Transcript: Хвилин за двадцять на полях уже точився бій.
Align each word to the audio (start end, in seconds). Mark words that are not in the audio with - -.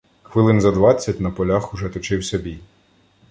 Хвилин 0.23 0.59
за 0.61 0.71
двадцять 0.71 1.19
на 1.19 1.29
полях 1.31 1.73
уже 1.73 1.89
точився 1.89 2.37
бій. 2.37 2.59